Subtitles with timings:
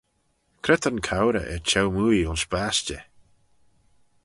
[0.63, 3.03] Cre ta'n cowrey er çheu-mooie ayns bashtey?